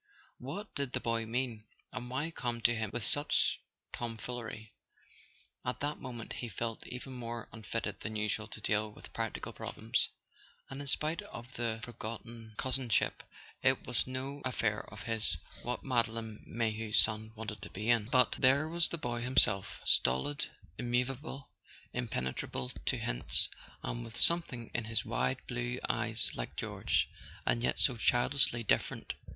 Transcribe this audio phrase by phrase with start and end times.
[0.39, 1.63] What did the boy mean,
[1.93, 3.59] and why come to him with such
[3.93, 4.73] tomfoolery?
[5.63, 9.53] At that mo¬ ment he felt even more unfitted than usual to deal with practical
[9.53, 10.09] problems,
[10.71, 13.23] and in spite of the forgotten [105] A SON AT THE FRONT cousinship
[13.61, 18.05] it was no affair of his what Madeline May hew's son wanted to be in.
[18.05, 20.47] But there was the boy himself, stolid,
[20.79, 21.51] immovable,
[21.93, 23.49] impenetrable to hints,
[23.83, 29.13] and with something in his wide blue eyes like George—and yet so childishly different.